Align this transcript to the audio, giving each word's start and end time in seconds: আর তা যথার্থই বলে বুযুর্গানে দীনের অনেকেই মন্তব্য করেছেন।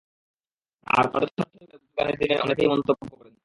আর 0.87 1.05
তা 1.11 1.17
যথার্থই 1.21 1.57
বলে 1.61 1.77
বুযুর্গানে 1.81 2.13
দীনের 2.19 2.39
অনেকেই 2.41 2.67
মন্তব্য 2.67 3.01
করেছেন। 3.11 3.39